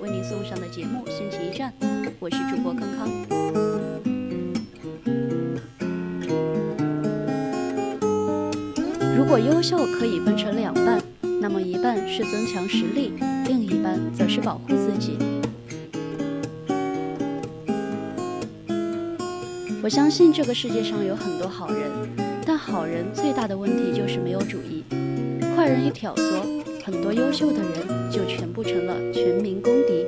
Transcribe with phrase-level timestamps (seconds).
[0.00, 1.72] 为您送上的节目《心情驿站》，
[2.18, 3.08] 我是主播康康。
[9.16, 11.00] 如果优秀可以分成两半，
[11.40, 13.12] 那么一半是增强实力，
[13.46, 15.16] 另一半则是保护自己。
[19.82, 21.90] 我相信这个世界上有很多好人，
[22.46, 24.84] 但好人最大的问题就是没有主义。
[25.56, 30.06] 坏人一挑唆，很多优秀的人就全部成了全民公敌。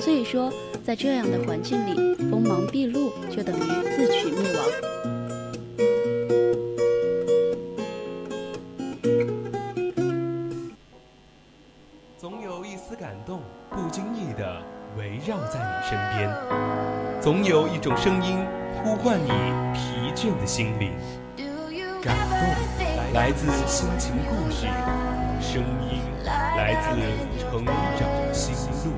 [0.00, 0.52] 所以说，
[0.84, 3.60] 在这样的环境里，锋芒毕露就等于
[3.96, 4.66] 自取灭亡。
[12.18, 14.60] 总有一丝感动，不经意的
[14.98, 16.28] 围绕在你身边；
[17.20, 18.38] 总有一种声音
[18.82, 19.30] 呼唤你
[19.72, 20.92] 疲倦的心灵。
[22.02, 22.38] 感动
[23.16, 24.66] 来自心情故事，
[25.40, 26.90] 声音来自
[27.40, 28.92] 成长心路。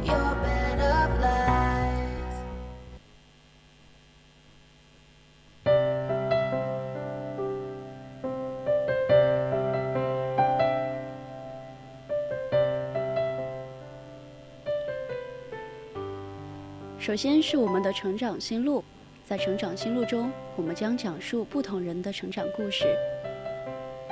[16.99, 18.83] 首先是我们的成长心路，
[19.25, 22.85] 在成长心路中，我们将讲述不同人的成长故事。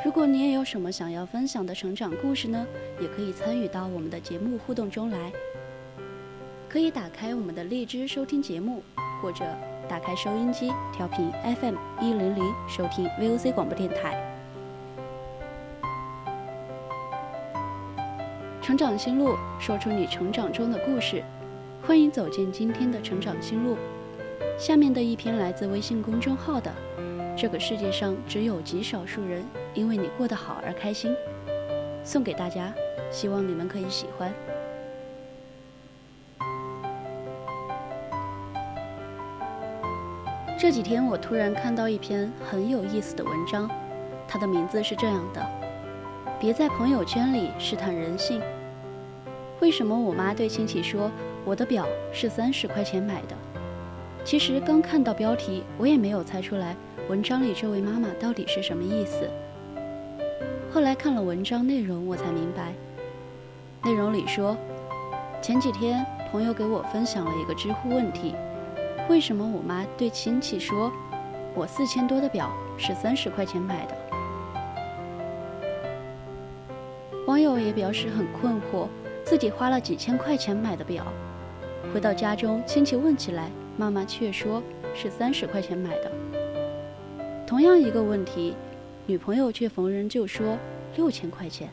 [0.07, 2.65] 如果你也有什么想要分享的成长故事呢，
[3.01, 5.33] 也可以参与到我们的节目互动中来。
[6.69, 8.85] 可以打开我们的荔枝收听节目，
[9.21, 9.45] 或者
[9.89, 14.15] 打开收音机调频 FM 一零零收听 VOC 广播电台。
[18.63, 21.25] 成长心路，说出你成长中的故事。
[21.83, 23.77] 欢迎走进今天的成长心路。
[24.57, 26.73] 下面的一篇来自微信公众号的
[27.37, 31.13] 《这个世界上只有极少数人因为你过得好而开心》，
[32.03, 32.73] 送给大家，
[33.11, 34.33] 希望你们可以喜欢。
[40.59, 43.71] 这几天我突然看到一篇很有意思的文章，
[44.27, 45.47] 它的名字是这样的：
[46.41, 48.41] 别在朋友圈里试探人性。
[49.61, 51.11] 为什么我妈对亲戚说
[51.45, 53.37] 我的表是三十块钱买的？
[54.25, 56.75] 其实刚看到标题，我也没有猜出来
[57.09, 59.31] 文章里这位妈妈到底是什么意思。
[60.73, 62.73] 后来看了文章内容，我才明白，
[63.85, 64.57] 内容里说，
[65.41, 68.35] 前几天朋友给我分享了一个知乎问题：
[69.09, 70.93] 为什么我妈对亲戚说
[71.55, 73.95] 我四千多的表是三十块钱买的？
[77.29, 78.89] 网友也表示很困惑。
[79.25, 81.05] 自己花了几千块钱买的表，
[81.93, 84.63] 回到家中，亲戚问起来，妈妈却说
[84.95, 86.13] 是三十块钱买的。
[87.47, 88.57] 同样一个问题，
[89.07, 90.59] 女朋友却逢人就说
[90.97, 91.71] 六千块钱。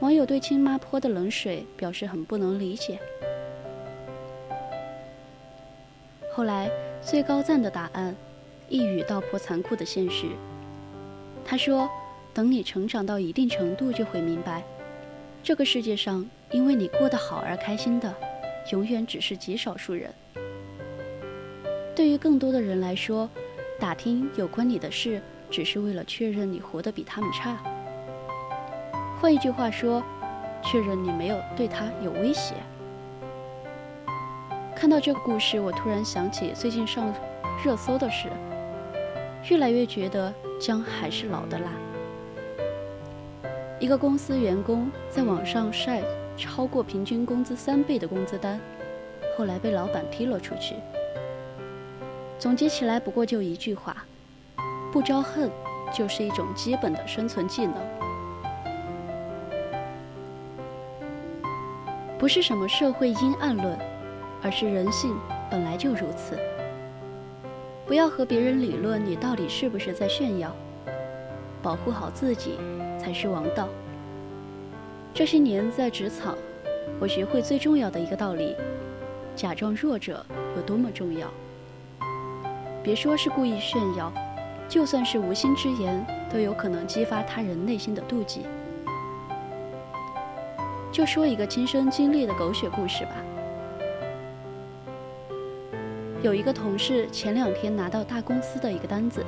[0.00, 2.98] 网友对亲妈泼的冷水表示很不能理解。
[6.32, 6.70] 后来
[7.02, 8.16] 最高赞的答案，
[8.70, 10.28] 一语道破残酷的现实。
[11.44, 11.88] 他说
[12.32, 14.64] ：“等你成长到一定程度，就会明白。”
[15.44, 18.14] 这个世界上，因为你过得好而开心的，
[18.70, 20.10] 永远只是极少数人。
[21.94, 23.28] 对于更多的人来说，
[23.82, 25.20] 打听有关你的事，
[25.50, 27.58] 只是为了确认你活得比他们差。
[29.20, 30.00] 换一句话说，
[30.62, 32.54] 确认你没有对他有威胁。
[34.72, 37.12] 看到这个故事，我突然想起最近上
[37.64, 38.28] 热搜的事，
[39.50, 41.64] 越来越觉得姜还是老的辣。
[43.80, 46.00] 一个公司员工在网上晒
[46.36, 48.60] 超过平均工资三倍的工资单，
[49.36, 50.76] 后来被老板踢了出去。
[52.42, 54.04] 总结起来，不过就一句话：
[54.90, 55.48] 不招恨，
[55.96, 57.74] 就是一种基本的生存技能。
[62.18, 63.78] 不是什么社会阴暗论，
[64.42, 65.16] 而是人性
[65.48, 66.36] 本来就如此。
[67.86, 70.52] 不要和别人理论你到底是不是在炫耀，
[71.62, 72.58] 保护好自己
[72.98, 73.68] 才是王道。
[75.14, 76.36] 这些年在职场，
[76.98, 78.56] 我学会最重要的一个道理：
[79.36, 81.32] 假装弱者有多么重要。
[82.82, 84.12] 别说是故意炫耀，
[84.68, 88.44] 就算是无心之言，都有可能激发他人内心的妒忌。
[90.90, 93.12] 就说一个亲身经历的狗血故事吧。
[96.22, 99.24] 有一个同事前两天拿到大公司的一个单子，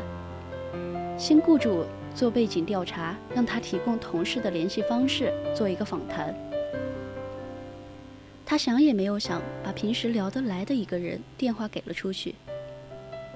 [1.16, 6.34] 新雇主做背景调查，让他提供同事的联系方式做一个访谈。
[8.44, 12.34] 他想也没有想，把平时聊得来的一个人电话给了出去。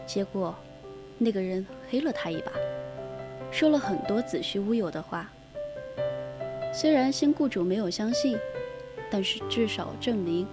[0.08, 0.54] 结果，
[1.18, 2.50] 那个人黑了他一把，
[3.52, 5.30] 说了很多子虚乌有的话。
[6.72, 8.38] 虽然新雇主没有相信，
[9.10, 10.46] 但是至少证明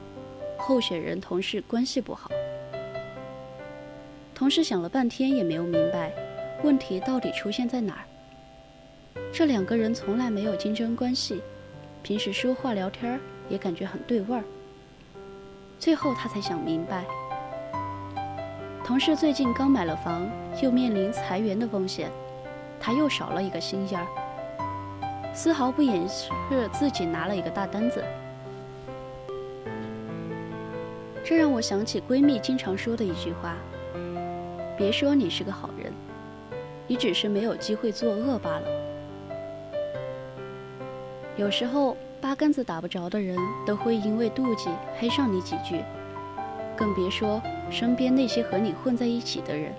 [0.57, 2.29] 候选人同事关系不好。
[4.33, 6.11] 同事想了半天也没有明白
[6.61, 8.03] 问题到底出现在哪儿。
[9.31, 11.41] 这两个人从来没有竞争关系，
[12.03, 13.17] 平时说话聊天
[13.47, 14.43] 也感觉很对味儿。
[15.79, 17.05] 最后他才想明白。
[18.85, 20.29] 同事最近刚买了房，
[20.61, 22.11] 又面临裁员的风险，
[22.79, 24.05] 他又少了一个心眼儿，
[25.33, 26.29] 丝毫不掩饰
[26.71, 28.05] 自己拿了一个大单子。
[31.23, 33.55] 这让我想起闺蜜经常说的一句话
[34.77, 35.91] ：“别说你是个好人，
[36.85, 38.67] 你只是没有机会作恶罢了。”
[41.37, 43.35] 有时候八竿子打不着的人
[43.65, 45.83] 都会因为妒忌黑上你几句。
[46.77, 49.73] 更别说身边那些和你混在一起的人。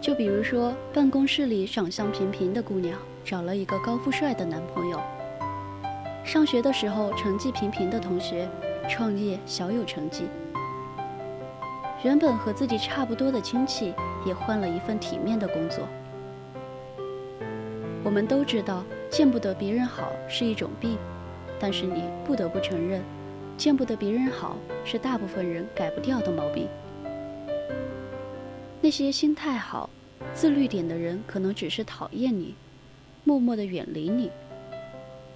[0.00, 4.98] 就比如说，办公室里长相平平的姑娘找了一个高富帅的男朋友；
[6.24, 8.48] 上学的时候成绩平平的同学。
[8.86, 10.24] 创业小有成绩，
[12.04, 13.94] 原本和自己差不多的亲戚
[14.26, 15.88] 也换了一份体面的工作。
[18.04, 20.98] 我们都知道，见不得别人好是一种病，
[21.58, 23.02] 但是你不得不承认，
[23.56, 26.68] 见不得别人好是大部分人改不掉的毛病。
[28.82, 29.88] 那些心态好、
[30.34, 32.54] 自律点的人，可能只是讨厌你，
[33.24, 34.30] 默默的远离你。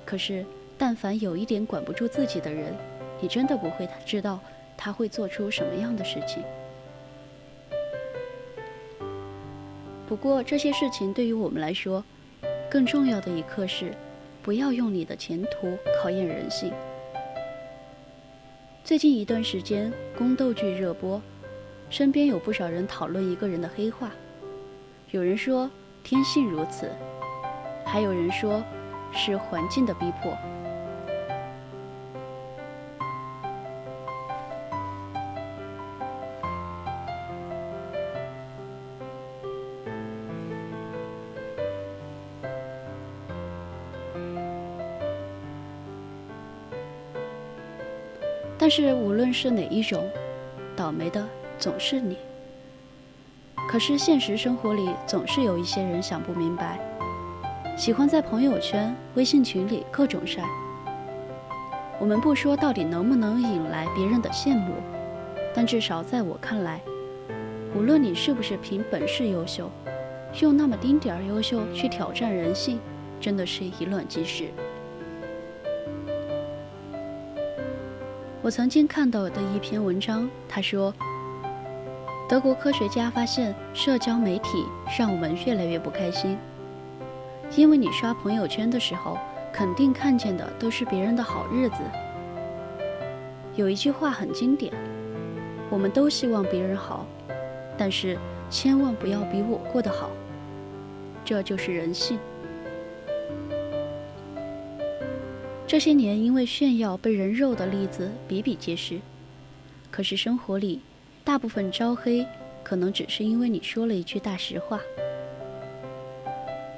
[0.05, 0.45] 可是，
[0.77, 2.75] 但凡有一点管不住自己的人，
[3.23, 4.39] 你真的不会知道
[4.77, 6.43] 他会做出什么样的事情。
[10.09, 12.03] 不过这些事情对于我们来说，
[12.71, 13.93] 更重要的一课是，
[14.43, 16.73] 不要用你的前途考验人性。
[18.83, 21.21] 最近一段时间宫斗剧热播，
[21.91, 24.11] 身边有不少人讨论一个人的黑化，
[25.11, 25.71] 有人说
[26.03, 26.91] 天性如此，
[27.85, 28.65] 还有人说
[29.13, 30.35] 是环境的逼迫。
[48.69, 50.07] 但是无论是哪一种，
[50.77, 51.27] 倒霉的
[51.59, 52.19] 总是你。
[53.67, 56.79] 可是现实生活里总是有一些人想不明白，
[57.79, 60.43] 喜欢在朋友圈、微信群里各种晒。
[61.99, 64.75] 我们不说到底能不能引来别人的羡慕，
[65.55, 66.79] 但至少在我看来，
[67.75, 69.71] 无论你是不是凭本事优秀，
[70.43, 72.79] 用那么丁点儿优秀去挑战人性，
[73.19, 74.51] 真的是以卵击石。
[78.49, 80.91] 我曾经看到的一篇文章，他说，
[82.27, 84.65] 德国科学家发现，社交媒体
[84.99, 86.39] 让我们越来越不开心，
[87.57, 89.19] 因为你刷朋友圈的时候，
[89.53, 91.77] 肯定看见的都是别人的好日子。
[93.55, 94.73] 有一句话很经典，
[95.69, 97.05] 我们都希望别人好，
[97.77, 98.17] 但是
[98.49, 100.09] 千万不要比我过得好，
[101.23, 102.19] 这就是人性。
[105.69, 108.99] 这些年，因为炫耀被人肉的例子比比皆是。
[109.91, 110.81] 可是生活里，
[111.23, 112.27] 大部分招黑，
[112.65, 114.81] 可能只是因为你说了一句大实话。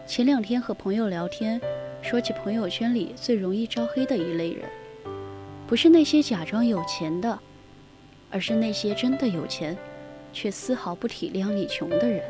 [0.08, 1.60] 前两天和朋友聊天，
[2.02, 4.68] 说起朋友圈里最容易招黑的一类人，
[5.68, 7.38] 不是那些假装有钱的，
[8.28, 9.78] 而是那些真的有钱，
[10.32, 12.24] 却丝毫不体谅你穷的人。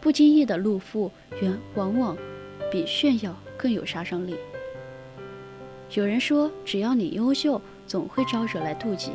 [0.00, 2.16] 不经意的露富，远往往
[2.72, 4.34] 比炫耀更有杀伤力。
[5.90, 9.12] 有人说，只要你优秀，总会招惹来妒忌。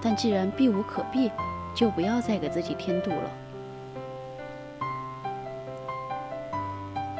[0.00, 1.28] 但既然避无可避，
[1.74, 3.30] 就不要再给自己添堵了。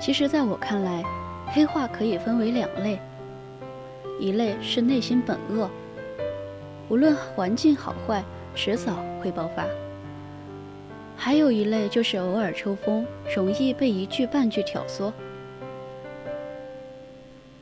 [0.01, 1.03] 其实，在我看来，
[1.49, 3.01] 黑化可以分为两类：
[4.21, 5.69] 一类是内心本恶，
[6.89, 8.23] 无论环境好坏，
[8.55, 9.65] 迟早会爆发；
[11.17, 15.13] 还有一类就是偶尔抽风，容易被一句半句挑唆。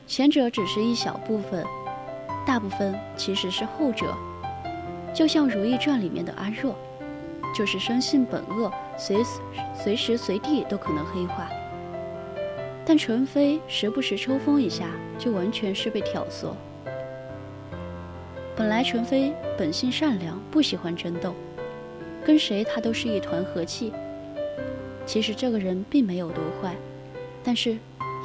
[0.07, 1.65] 前者只是一小部分，
[2.45, 4.15] 大部分其实是后者。
[5.13, 6.75] 就像《如懿传》里面的阿若，
[7.55, 9.23] 就是生性本恶，随
[9.73, 11.49] 随时随地都可能黑化。
[12.85, 16.53] 但纯妃时不时抽风一下，就完全是被挑唆。
[18.55, 21.33] 本来纯妃本性善良，不喜欢争斗，
[22.23, 23.91] 跟谁她都是一团和气。
[25.05, 26.75] 其实这个人并没有多坏，
[27.43, 27.77] 但是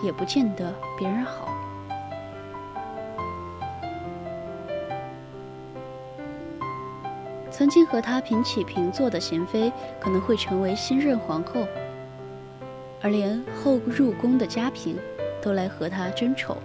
[0.04, 1.49] 也不见得别人好。
[7.60, 11.66] 曾经和他平起平坐的贤妃，可能会成为新任皇后。
[13.02, 14.96] 而连后入宫的嘉嫔，
[15.42, 16.56] 都来和他争宠。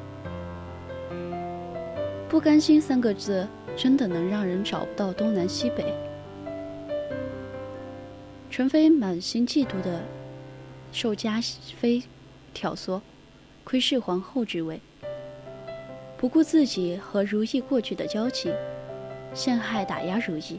[2.29, 5.93] 不甘心三个字，真的能让人找不到东南西北。
[8.49, 9.99] 纯妃满心嫉妒的
[10.93, 11.41] 受嘉
[11.77, 12.03] 妃
[12.53, 13.01] 挑唆，
[13.65, 14.79] 窥视皇后之位，
[16.15, 18.53] 不顾自己和如意过去的交情，
[19.33, 20.57] 陷害打压如意。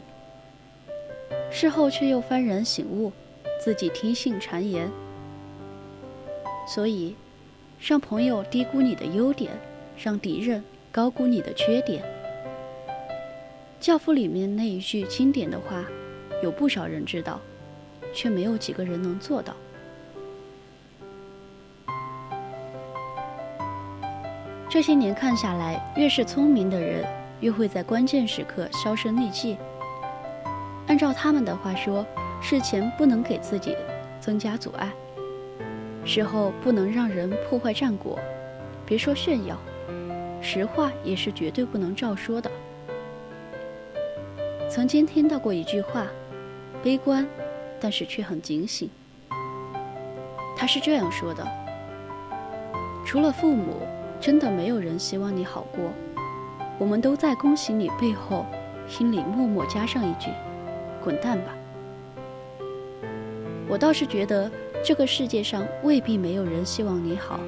[1.59, 3.11] 事后却又幡然醒悟，
[3.59, 4.87] 自己听信谗言。
[6.67, 7.15] 所以，
[7.79, 9.51] 让朋友低估你的优点，
[9.97, 12.03] 让敌人高估你的缺点。
[13.79, 15.83] 《教父》里面那一句经典的话，
[16.43, 17.41] 有不少人知道，
[18.13, 19.55] 却没有几个人能做到。
[24.69, 27.03] 这些年看下来，越是聪明的人，
[27.39, 29.57] 越会在关键时刻销声匿迹。
[30.87, 32.05] 按照他们的话说，
[32.41, 33.75] 事前不能给自己
[34.19, 34.89] 增加阻碍。
[36.05, 38.17] 事后不能让人破坏战果，
[38.85, 39.57] 别说炫耀，
[40.41, 42.49] 实话也是绝对不能照说的。
[44.69, 46.07] 曾经听到过一句话，
[46.81, 47.27] 悲观，
[47.79, 48.89] 但是却很警醒。
[50.55, 51.45] 他是这样说的：
[53.05, 53.81] 除了父母，
[54.21, 55.91] 真的没有人希望你好过。
[56.79, 58.45] 我们都在恭喜你背后，
[58.87, 60.29] 心里默默加上一句：
[61.07, 61.55] 滚蛋吧。
[63.69, 64.51] 我倒是觉得。
[64.85, 67.39] 这个世界上未必没有人希望你好，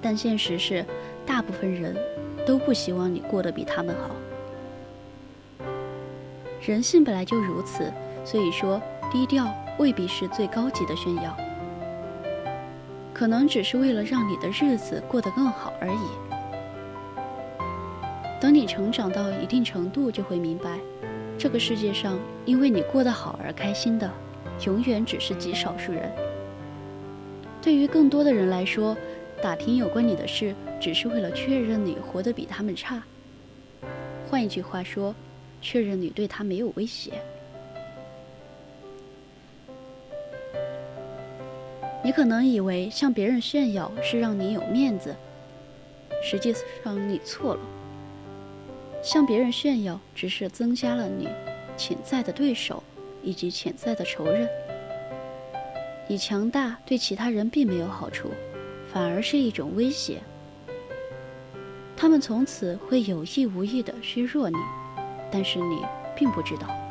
[0.00, 0.86] 但现实是，
[1.26, 1.94] 大部分人
[2.46, 4.14] 都不希望你过得比他们好。
[6.64, 7.92] 人性本来就如此，
[8.24, 8.80] 所以说
[9.10, 11.36] 低调未必是最高级的炫耀，
[13.12, 16.08] 可能只是为了让你的日子过得更好而已。
[18.40, 20.78] 等你成长到一定程度，就会明白，
[21.38, 24.10] 这个世界上因为你过得好而开心的。
[24.66, 26.08] 永远只是极少数人。
[27.60, 28.96] 对于更多的人来说，
[29.42, 33.02] 打听有关你的事，只是为了确认你活得比他们差。
[34.30, 35.12] 换一句话说，
[35.60, 37.14] 确认你对他没有威胁。
[42.02, 45.16] 你可能以为向别人炫耀是让你有面子，
[46.22, 47.60] 实际上你错了。
[49.04, 51.28] 向别人炫耀只是增加了你
[51.76, 52.82] 潜在的对手。
[53.26, 54.46] 以及潜在的仇人，
[56.06, 58.28] 你强大对其他人并没有好处，
[58.92, 60.20] 反而是一种威胁。
[61.96, 64.56] 他们从此会有意无意地削弱你，
[65.32, 65.78] 但是你
[66.14, 66.83] 并不知道。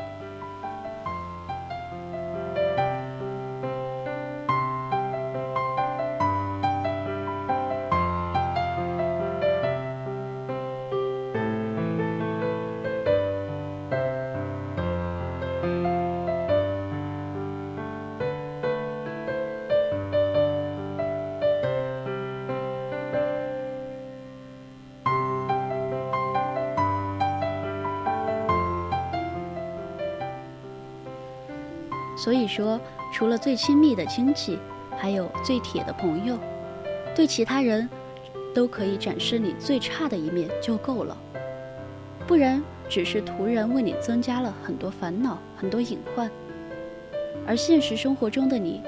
[32.24, 32.80] 所以说，
[33.12, 34.58] 除了最亲密的亲戚，
[34.98, 36.40] 还有最铁的朋友，
[37.14, 37.90] 对其他人
[38.56, 41.18] 都可以展示你最差的一面就够了。
[42.26, 46.32] 不然，只是徒然为你增加了很多烦恼、很多隐患。
[47.46, 48.82] 而现实生活中的你，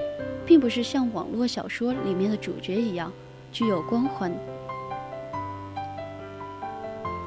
[0.46, 3.12] 并不是像网络小说里面的主角一样
[3.52, 4.32] 具有光环。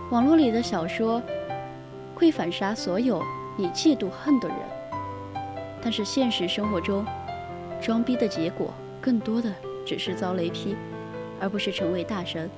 [0.10, 1.22] 网络里的小说
[2.16, 3.24] 会反杀所有
[3.56, 4.58] 你嫉妒恨的人，
[5.81, 7.05] 但是现实生活中，
[7.81, 9.53] 装逼的结果更多的
[9.86, 10.75] 只是遭雷劈，
[11.39, 12.50] 而不是成为大神。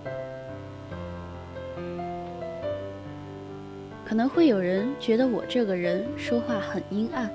[4.03, 7.31] 可能会有人觉得我这个人说话很阴暗，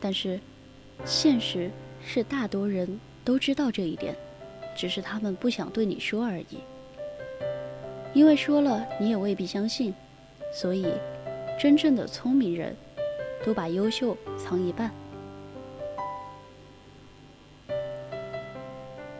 [0.00, 0.40] 但是
[1.04, 1.70] 现实
[2.04, 4.16] 是大多人都知道这一点，
[4.74, 6.58] 只是他们不想对你说而已。
[8.12, 9.94] 因为说了你也未必相信，
[10.52, 10.86] 所以
[11.56, 12.74] 真正的聪明人
[13.44, 14.90] 都把优秀藏一半。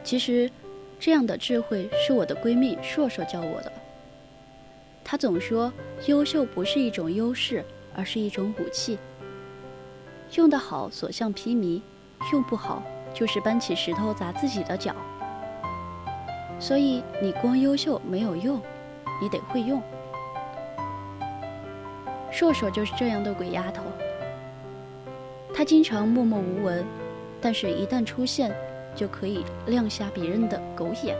[0.04, 0.50] 其实，
[0.98, 3.72] 这样的智慧是我的闺蜜硕硕教我的。
[5.04, 5.72] 她总说，
[6.06, 7.64] 优秀不是一种优势，
[7.94, 8.98] 而是一种武器。
[10.34, 11.80] 用得好，所向披靡；
[12.32, 12.82] 用不好，
[13.14, 14.94] 就是搬起石头砸自己的脚。
[16.58, 18.60] 所以，你光优秀没有用。
[19.20, 19.80] 你得会用。
[22.32, 23.84] 硕硕就是这样的鬼丫头，
[25.62, 26.84] 他经常默默无闻，
[27.40, 28.52] 但是一旦出现，
[28.96, 31.16] 就可以亮瞎别人的狗眼。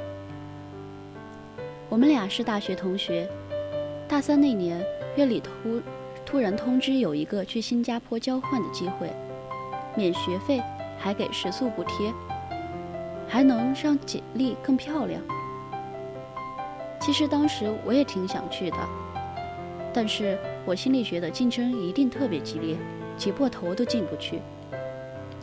[1.88, 3.30] 我们俩是大学同学，
[4.08, 4.84] 大三那年，
[5.14, 5.80] 院里突
[6.26, 9.12] 突然通知有一个去新加坡交换的机会，
[9.94, 10.60] 免学费，
[10.98, 12.12] 还给食宿补贴，
[13.28, 15.22] 还能让简历更漂亮。
[16.98, 18.76] 其实当时我也挺想去的，
[19.94, 22.76] 但是我心里觉得竞争一定特别激烈，
[23.22, 24.40] 挤破头都进不去。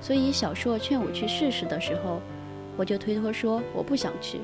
[0.02, 2.20] 所以小硕劝我去试试的时候，
[2.76, 4.42] 我就推脱说我不想去。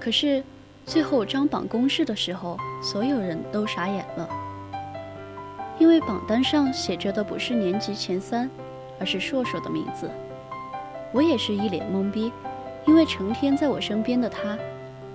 [0.00, 0.42] 可是
[0.84, 4.28] 最后张榜公示的时候，所有人都傻眼了，
[5.78, 8.50] 因为榜单上写着的不是年级前三，
[8.98, 10.10] 而是硕硕的名字。
[11.12, 12.32] 我也是一脸懵逼。
[12.86, 14.58] 因为成天在我身边的他，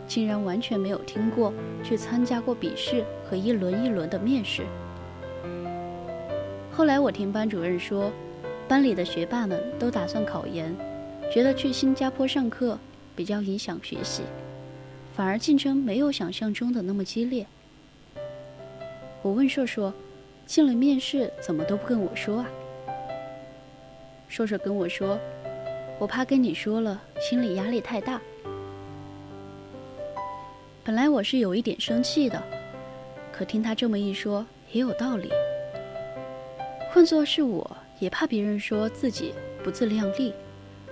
[0.09, 4.65] 竟然完全没有听过去参加过笔试和一轮一轮的面试。
[6.71, 8.11] 后来我听班主任说，
[8.67, 10.75] 班里的学霸们都打算考研，
[11.31, 12.77] 觉得去新加坡上课
[13.15, 14.23] 比较影响学习，
[15.15, 17.45] 反而竞争没有想象中的那么激烈。
[19.21, 19.93] 我问硕硕，
[20.47, 22.49] 进了面试怎么都不跟我说啊？
[24.27, 25.19] 硕硕跟我说。
[25.99, 28.21] 我怕跟你说了，心理压力太大。
[30.83, 32.41] 本来我是有一点生气的，
[33.31, 35.29] 可听他这么一说，也有道理。
[36.91, 40.33] 换作是我，也怕别人说自己不自量力，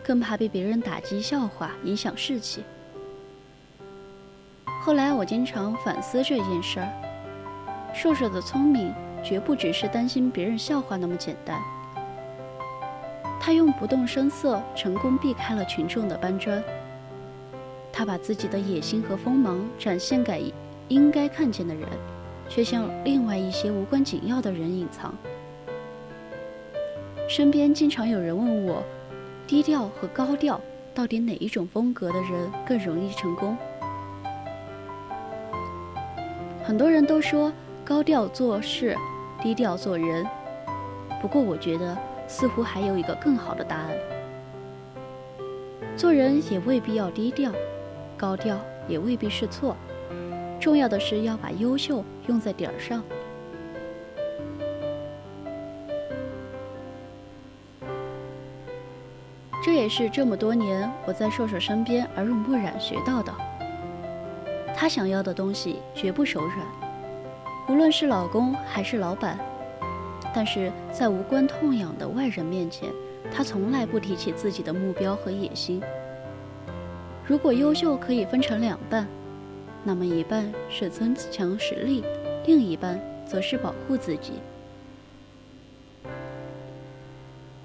[0.04, 2.64] 更怕被别人打击、笑话，影响士气。
[4.82, 6.94] 后来我经常反思这件事儿，
[7.94, 11.60] 硕硕的聪明绝不只是担心别人笑话那么简单。
[13.40, 16.62] 他用不动声色成功避开了群众的搬砖。
[17.98, 20.54] 他把自己的野心和锋芒展现给
[20.88, 21.90] 应该看见的人，
[22.48, 25.12] 却向另外一些无关紧要的人隐藏。
[27.28, 28.84] 身边经常有人问我，
[29.48, 30.62] 低调和高调
[30.94, 33.58] 到底哪一种风格的人更容易成功？
[36.64, 37.52] 很多人都说
[37.84, 38.96] 高调做事，
[39.42, 40.24] 低调做人。
[41.20, 41.98] 不过我觉得。
[42.30, 43.90] 似乎还有一个更好的答案：
[45.96, 47.54] 做人也未必要低调，
[48.18, 49.76] 高调也未必是错。
[50.60, 53.04] 重要的是要把优秀用在点儿上。
[59.64, 63.34] 这也是这么多年我在硕硕身边耳濡目染学到的。
[64.76, 66.58] 他想要的东西绝不手软，
[67.68, 69.38] 无论是老公还是老板。
[70.34, 72.90] 但是在无关痛痒的外人面前，
[73.34, 75.82] 他从来不提起自己的目标和野心。
[77.28, 79.06] 如果优秀可以分成两半，
[79.84, 82.02] 那么一半是增强实力，
[82.46, 84.32] 另一半则是保护自己。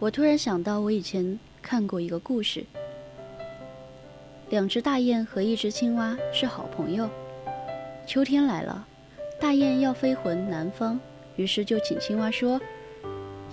[0.00, 2.64] 我突然想到，我以前看过一个故事：
[4.50, 7.08] 两只大雁和一只青蛙是好朋友。
[8.04, 8.84] 秋天来了，
[9.40, 10.98] 大雁要飞回南方。
[11.36, 12.60] 于是就请青蛙说：“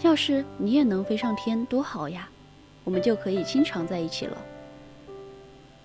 [0.02, 2.28] 要是你也能飞上天，多好呀！
[2.84, 4.36] 我们就可以经常在一起了。”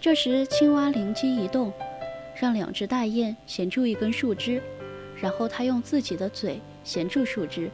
[0.05, 1.73] 这时，青蛙灵机一动，
[2.37, 4.63] 让两只大雁衔住一根树枝，
[5.17, 7.71] 然后它用自己的嘴衔住树枝，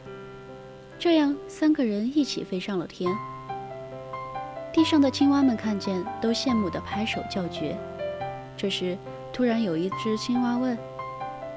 [0.97, 3.13] 这样三个人一起飞上了天。
[4.73, 7.77] 地上的青蛙们看见，都羡慕地拍手叫绝。
[8.57, 8.97] 这时，
[9.33, 10.79] 突然有一只青蛙问。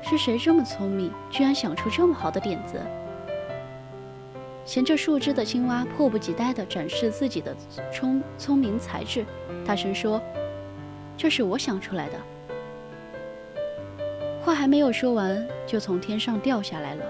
[0.01, 2.81] 是谁这么聪明，居然想出这么好的点子？
[4.65, 7.55] 衔着树枝的青蛙迫不及待地展示自己的
[7.93, 9.23] 聪聪明才智，
[9.63, 10.19] 大声说
[11.17, 12.19] ：“这是我想出来的。”
[14.43, 17.05] 话还没有说完，就从天上掉下来了。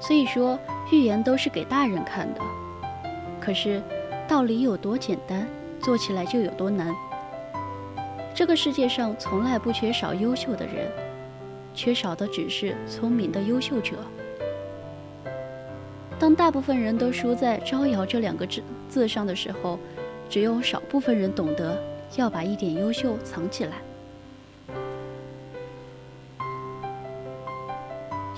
[0.00, 0.58] 所以说，
[0.90, 2.40] 寓言都是给大人看的。
[3.40, 3.82] 可是，
[4.26, 5.46] 道理有多简单，
[5.80, 6.94] 做起来就有多难。
[8.34, 10.90] 这个世界上从来不缺少优秀的人，
[11.74, 13.96] 缺少的只是聪明的优秀者。
[16.18, 19.78] 当大部分人都输在“招摇”这两个字字上的时候，
[20.28, 21.82] 只有少部分人懂得
[22.16, 23.82] 要把一点优秀藏起来。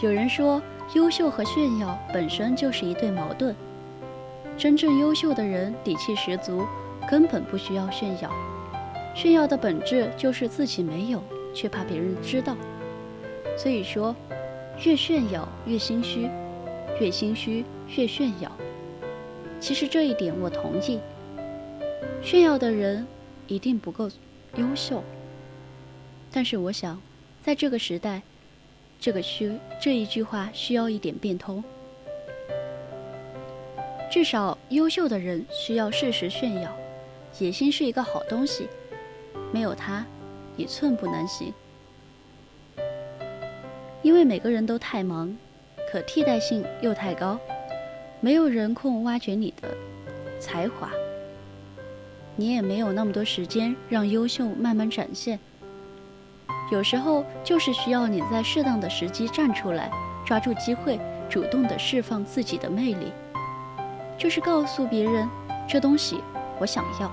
[0.03, 0.63] 有人说，
[0.95, 3.55] 优秀和炫耀本身就是一对矛盾。
[4.57, 6.67] 真正优秀的人底气十足，
[7.09, 8.31] 根本不需要炫耀。
[9.15, 11.23] 炫耀的本质就是自己没有，
[11.53, 12.57] 却怕别人知道。
[13.57, 14.15] 所以说，
[14.85, 16.31] 越炫耀越心虚，
[17.01, 17.65] 越心虚
[17.97, 18.51] 越炫耀。
[19.59, 20.99] 其实这一点我同意。
[22.23, 23.07] 炫耀的人
[23.47, 24.11] 一定不够
[24.57, 25.03] 优秀。
[26.31, 27.01] 但是我想，
[27.43, 28.23] 在这个时代。
[29.03, 31.65] 这个需这一句话需要一点变通，
[34.11, 36.71] 至少优秀的人需要适时炫耀。
[37.39, 38.69] 野心是一个好东西，
[39.51, 40.05] 没有它，
[40.55, 41.51] 你寸步难行。
[44.03, 45.35] 因为每个人都太忙，
[45.91, 47.41] 可替代性又太高，
[48.21, 49.75] 没有人空挖掘你的
[50.39, 50.91] 才华，
[52.41, 55.39] 你也没有那么多时间让优秀慢慢展现。
[56.73, 59.91] 有时候就是需要你在适当的时机站出来，
[60.25, 60.99] 抓住机会，
[61.29, 63.13] 主动的释放自己的魅力，
[64.17, 65.29] 就是告诉别人，
[65.69, 66.23] 这东西
[66.59, 67.13] 我想要。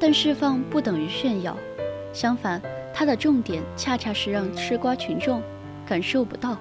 [0.00, 1.56] 但释放不等于炫耀，
[2.12, 2.60] 相反，
[2.92, 5.40] 它的重点恰恰是让吃瓜群众
[5.86, 6.58] 感受不到。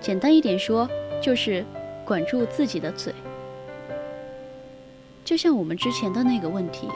[0.00, 0.88] 简单一点说，
[1.20, 1.64] 就是
[2.04, 3.12] 管住自己的嘴。
[5.30, 6.88] 就像我们之前的那个问题。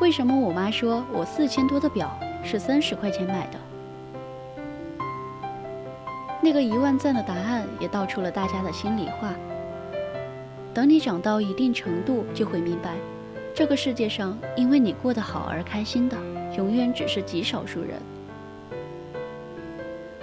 [0.00, 3.58] 为什么我妈说我四千多的表是三十块钱买的？
[6.42, 9.32] 那个一万赞的答案也道出了大家的心里话。
[10.74, 12.96] 等你长到一定程度，就会明白，
[13.54, 16.18] 这个世界上因为你过得好而开心的，
[16.56, 17.90] 永远只是极少数人。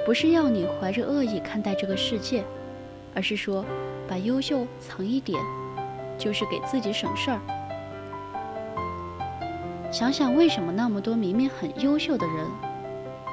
[0.05, 2.43] 不是要你怀着恶意看待这个世界，
[3.15, 3.63] 而是说，
[4.09, 5.39] 把优秀藏一点，
[6.19, 7.39] 就是给自己省事儿。
[9.91, 12.45] 想想为什么那么多明明很优秀的人，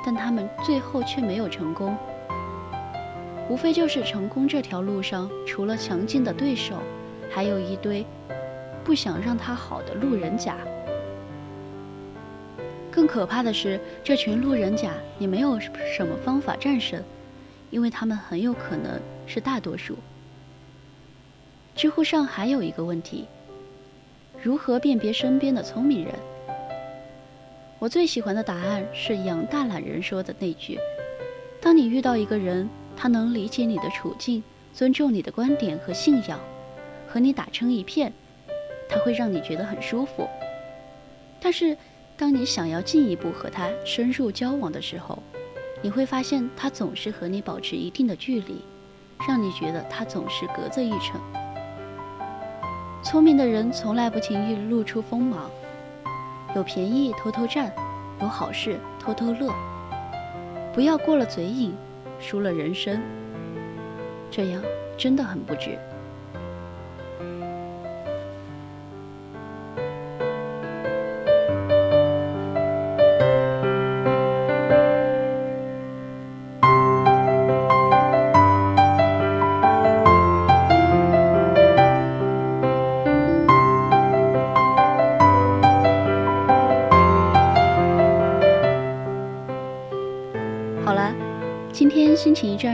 [0.07, 1.95] 但他们最后却没有成功？
[3.51, 6.77] 无非就是成功这条路上，除了强劲的对手，
[7.31, 8.07] 还有一堆
[8.83, 10.57] 不想让他好的路人甲。
[12.91, 17.03] 更可怕的是，这群路人甲，你没有什么方法战胜，
[17.71, 19.97] 因为他们很有可能是大多数。
[21.77, 23.27] 知乎上还有一个问题：
[24.43, 26.15] 如何辨别身边的聪明人？
[27.79, 30.79] 我最喜欢的答案是杨大懒人说的那句
[31.61, 36.41] ：“当你遇到一个人，他能理解你的处境，尊重你的观点和信仰，
[37.07, 38.11] 和你打成一片，
[38.89, 40.27] 他会让你觉得很舒服。
[41.39, 41.77] 但是，
[42.17, 45.23] 当你想要进一步和他深入交往的时候，
[45.83, 48.63] 你会发现他总是和你保持一定的距离，
[49.29, 51.21] 让你觉得他总是隔着一层。
[53.09, 55.49] 聪明的人从来不轻易露出锋芒。”
[56.57, 57.73] 有便宜偷偷占，
[58.21, 59.55] 有好事偷偷乐，
[60.75, 61.73] 不要过了嘴瘾，
[62.19, 63.01] 输了人生，
[64.29, 64.61] 这样
[64.97, 65.79] 真的很不值。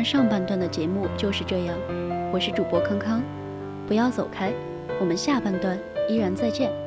[0.04, 1.76] 上半段的节目就是这样，
[2.32, 3.22] 我是主播康康，
[3.86, 4.52] 不要走开，
[4.98, 6.81] 我们下半段依然再见。